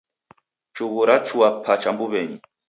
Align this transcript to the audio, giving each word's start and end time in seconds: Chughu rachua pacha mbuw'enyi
Chughu 0.75 0.99
rachua 1.09 1.47
pacha 1.63 1.89
mbuw'enyi 1.93 2.37